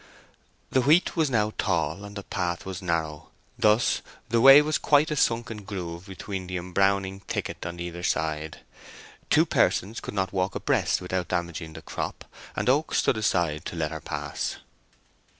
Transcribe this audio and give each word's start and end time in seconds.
The 0.71 0.81
wheat 0.81 1.15
was 1.15 1.29
now 1.29 1.53
tall, 1.59 2.03
and 2.03 2.15
the 2.15 2.23
path 2.23 2.65
was 2.65 2.81
narrow; 2.81 3.29
thus 3.59 4.01
the 4.29 4.41
way 4.41 4.59
was 4.63 4.79
quite 4.79 5.11
a 5.11 5.15
sunken 5.15 5.61
groove 5.63 6.07
between 6.07 6.47
the 6.47 6.57
embowing 6.57 7.19
thicket 7.19 7.63
on 7.67 7.79
either 7.79 8.01
side. 8.01 8.61
Two 9.29 9.45
persons 9.45 9.99
could 9.99 10.15
not 10.15 10.33
walk 10.33 10.55
abreast 10.55 11.01
without 11.01 11.27
damaging 11.27 11.73
the 11.73 11.83
crop, 11.83 12.25
and 12.55 12.67
Oak 12.67 12.95
stood 12.95 13.15
aside 13.15 13.63
to 13.65 13.75
let 13.75 13.91
her 13.91 14.01
pass. 14.01 14.57